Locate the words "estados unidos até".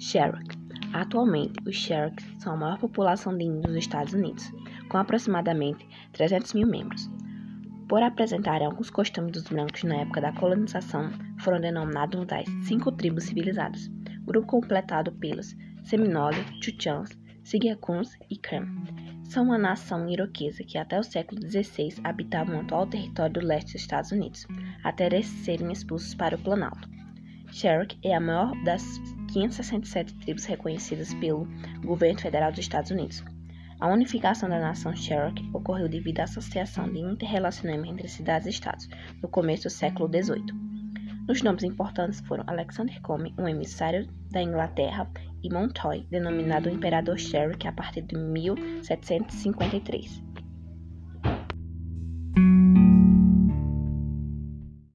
23.82-25.20